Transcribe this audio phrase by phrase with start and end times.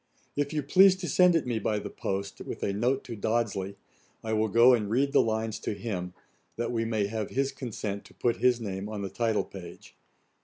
[0.35, 3.75] If you please to send it me by the post, with a note to Dodsley,
[4.23, 6.15] I will go and read the lines to him,
[6.55, 9.95] that we may have his consent to put his name in the title page.